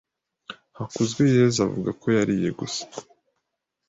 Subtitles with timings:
[0.77, 2.81] Hakuzweyezu avuga ko yariye gusa.